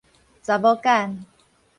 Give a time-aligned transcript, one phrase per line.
[0.41, 1.25] 查某 𡢃